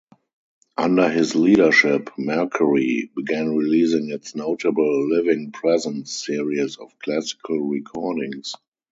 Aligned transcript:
Under 0.79 1.11
his 1.11 1.35
leadership, 1.35 2.09
Mercury 2.17 3.11
began 3.15 3.55
releasing 3.55 4.09
its 4.09 4.33
notable 4.33 5.07
"Living 5.09 5.51
Presence" 5.51 6.25
series 6.25 6.77
of 6.77 6.97
classical 6.97 7.59
recordings. 7.59 8.55